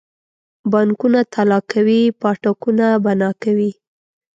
[0.71, 3.71] بانکونه تالا کوي پاټکونه بنا کوي.